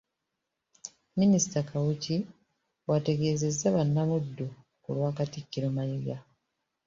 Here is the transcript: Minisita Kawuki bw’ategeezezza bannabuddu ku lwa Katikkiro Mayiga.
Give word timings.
Minisita 1.19 1.59
Kawuki 1.69 2.15
bw’ategeezezza 2.85 3.67
bannabuddu 3.75 4.47
ku 4.81 4.89
lwa 4.95 5.09
Katikkiro 5.17 5.67
Mayiga. 5.75 6.17